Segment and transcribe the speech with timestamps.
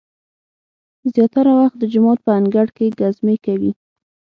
[1.13, 3.71] زیاتره وخت د جومات په انګړ کې ګزمې کوي.